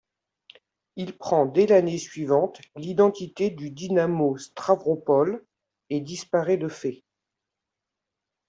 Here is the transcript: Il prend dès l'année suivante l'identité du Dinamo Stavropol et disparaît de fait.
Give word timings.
Il 0.95 1.15
prend 1.15 1.45
dès 1.45 1.67
l'année 1.67 1.99
suivante 1.99 2.59
l'identité 2.75 3.51
du 3.51 3.69
Dinamo 3.69 4.35
Stavropol 4.35 5.45
et 5.91 6.01
disparaît 6.01 6.57
de 6.57 6.69
fait. 6.69 7.03